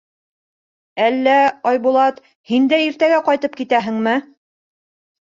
[1.07, 1.35] —Әллә,
[1.71, 2.17] Айбулат,
[2.53, 4.15] һин дә иртәгә ҡайтып китәһеңме?